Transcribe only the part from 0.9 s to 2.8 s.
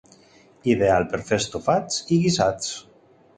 per fer estofats i guisats.